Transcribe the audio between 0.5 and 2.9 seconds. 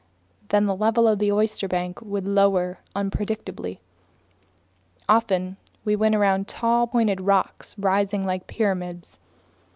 the level of the oysterbank would lower